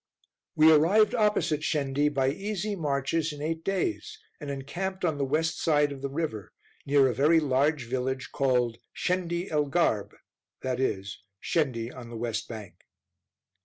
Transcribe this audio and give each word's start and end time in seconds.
We 0.55 0.71
arrived 0.71 1.13
opposite 1.13 1.61
Shendi, 1.61 2.09
by 2.09 2.31
easy 2.31 2.75
marches, 2.75 3.31
in 3.31 3.39
eight 3.39 3.63
days, 3.63 4.17
and 4.39 4.49
encamped 4.49 5.05
on 5.05 5.19
the 5.19 5.23
west 5.23 5.61
side 5.61 5.91
of 5.91 6.01
the 6.01 6.09
river, 6.09 6.53
near 6.87 7.07
a 7.07 7.13
very 7.13 7.39
large 7.39 7.83
village 7.85 8.31
called 8.31 8.79
"Shendi 8.95 9.51
el 9.51 9.65
Garb," 9.65 10.15
i.e. 10.63 11.05
Shendi 11.39 11.95
on 11.95 12.09
the 12.09 12.17
west 12.17 12.47
bank. 12.47 12.83